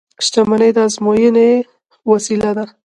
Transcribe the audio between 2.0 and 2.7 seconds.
وسیله ده.